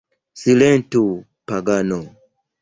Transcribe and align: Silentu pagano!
Silentu 0.41 1.03
pagano! 1.47 1.99